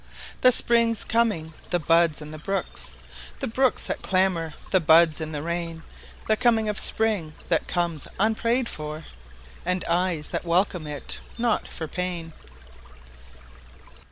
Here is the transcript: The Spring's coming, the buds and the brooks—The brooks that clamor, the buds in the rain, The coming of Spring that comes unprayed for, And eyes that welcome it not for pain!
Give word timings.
The 0.41 0.51
Spring's 0.51 1.03
coming, 1.03 1.53
the 1.69 1.77
buds 1.77 2.23
and 2.23 2.33
the 2.33 2.39
brooks—The 2.39 3.45
brooks 3.45 3.85
that 3.85 4.01
clamor, 4.01 4.55
the 4.71 4.79
buds 4.79 5.21
in 5.21 5.31
the 5.31 5.43
rain, 5.43 5.83
The 6.27 6.35
coming 6.35 6.67
of 6.67 6.79
Spring 6.79 7.35
that 7.49 7.67
comes 7.67 8.07
unprayed 8.19 8.67
for, 8.67 9.05
And 9.63 9.85
eyes 9.87 10.29
that 10.29 10.43
welcome 10.43 10.87
it 10.87 11.19
not 11.37 11.67
for 11.67 11.87
pain! 11.87 12.33